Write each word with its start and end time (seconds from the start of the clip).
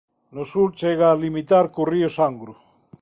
No 0.37 0.45
sur 0.51 0.69
chega 0.79 1.05
a 1.11 1.19
limitar 1.23 1.65
co 1.73 1.81
río 1.91 2.09
Sangro. 2.17 2.53